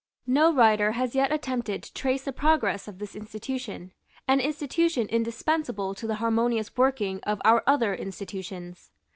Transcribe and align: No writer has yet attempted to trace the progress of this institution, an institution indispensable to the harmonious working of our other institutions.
No 0.25 0.51
writer 0.51 0.93
has 0.93 1.13
yet 1.13 1.31
attempted 1.31 1.83
to 1.83 1.93
trace 1.93 2.23
the 2.23 2.33
progress 2.33 2.87
of 2.87 2.97
this 2.97 3.15
institution, 3.15 3.91
an 4.27 4.39
institution 4.39 5.07
indispensable 5.07 5.93
to 5.93 6.07
the 6.07 6.15
harmonious 6.15 6.75
working 6.75 7.19
of 7.21 7.39
our 7.45 7.61
other 7.67 7.93
institutions. 7.93 8.89